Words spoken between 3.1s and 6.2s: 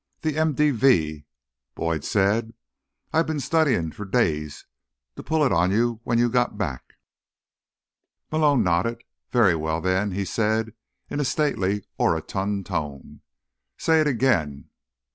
"I've been studying for days to pull it on you when